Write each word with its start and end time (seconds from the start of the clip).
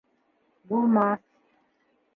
Булмаҫ. 0.71 1.23